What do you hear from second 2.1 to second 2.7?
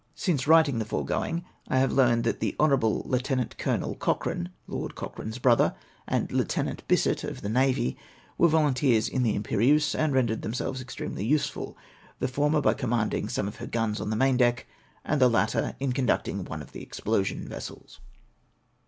that the